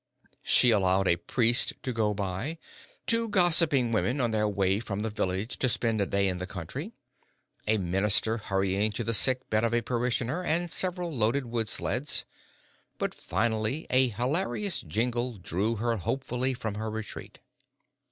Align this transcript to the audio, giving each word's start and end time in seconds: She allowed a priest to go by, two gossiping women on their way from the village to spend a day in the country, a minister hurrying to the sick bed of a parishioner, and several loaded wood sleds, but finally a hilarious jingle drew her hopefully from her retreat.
She 0.41 0.71
allowed 0.71 1.07
a 1.07 1.15
priest 1.17 1.73
to 1.83 1.93
go 1.93 2.11
by, 2.15 2.57
two 3.05 3.29
gossiping 3.29 3.91
women 3.91 4.19
on 4.19 4.31
their 4.31 4.47
way 4.49 4.79
from 4.79 5.03
the 5.03 5.11
village 5.11 5.57
to 5.59 5.69
spend 5.69 6.01
a 6.01 6.07
day 6.07 6.27
in 6.27 6.39
the 6.39 6.47
country, 6.47 6.93
a 7.67 7.77
minister 7.77 8.37
hurrying 8.39 8.91
to 8.93 9.03
the 9.03 9.13
sick 9.13 9.47
bed 9.51 9.63
of 9.63 9.75
a 9.75 9.83
parishioner, 9.83 10.43
and 10.43 10.71
several 10.71 11.15
loaded 11.15 11.45
wood 11.45 11.69
sleds, 11.69 12.25
but 12.97 13.13
finally 13.13 13.85
a 13.91 14.07
hilarious 14.07 14.81
jingle 14.81 15.37
drew 15.37 15.75
her 15.75 15.97
hopefully 15.97 16.55
from 16.55 16.73
her 16.73 16.89
retreat. 16.89 17.37